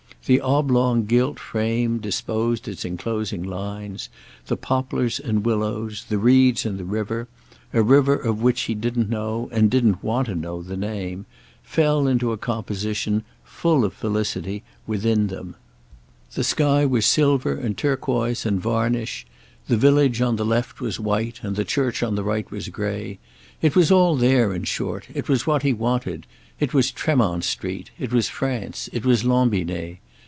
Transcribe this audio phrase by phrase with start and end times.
[0.27, 4.07] The oblong gilt frame disposed its enclosing lines;
[4.45, 9.69] the poplars and willows, the reeds and river—a river of which he didn't know, and
[9.69, 15.55] didn't want to know, the name—fell into a composition, full of felicity, within them;
[16.35, 19.25] the sky was silver and turquoise and varnish;
[19.67, 23.17] the village on the left was white and the church on the right was grey;
[23.59, 26.27] it was all there, in short—it was what he wanted:
[26.59, 29.97] it was Tremont Street, it was France, it was Lambinet.